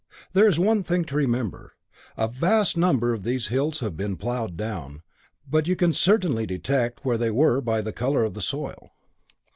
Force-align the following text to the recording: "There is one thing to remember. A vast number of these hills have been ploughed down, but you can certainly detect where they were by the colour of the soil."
"There 0.33 0.47
is 0.47 0.57
one 0.57 0.81
thing 0.81 1.05
to 1.05 1.15
remember. 1.15 1.73
A 2.17 2.27
vast 2.27 2.75
number 2.75 3.13
of 3.13 3.21
these 3.21 3.49
hills 3.49 3.81
have 3.81 3.95
been 3.95 4.17
ploughed 4.17 4.57
down, 4.57 5.03
but 5.47 5.67
you 5.67 5.75
can 5.75 5.93
certainly 5.93 6.47
detect 6.47 7.05
where 7.05 7.19
they 7.19 7.29
were 7.29 7.61
by 7.61 7.83
the 7.83 7.93
colour 7.93 8.23
of 8.23 8.33
the 8.33 8.41
soil." 8.41 8.89